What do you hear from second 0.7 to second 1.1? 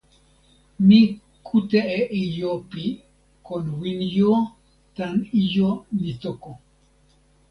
mi